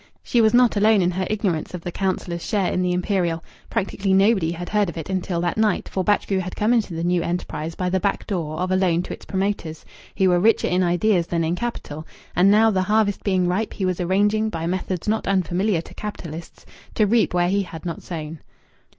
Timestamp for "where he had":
17.35-17.85